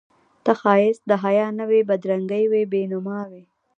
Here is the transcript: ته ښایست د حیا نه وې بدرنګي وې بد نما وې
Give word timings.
ته 0.43 0.51
ښایست 0.59 1.03
د 1.07 1.11
حیا 1.23 1.47
نه 1.59 1.65
وې 1.69 1.81
بدرنګي 1.89 2.43
وې 2.51 2.61
بد 2.71 2.75
نما 2.91 3.19
وې 3.31 3.43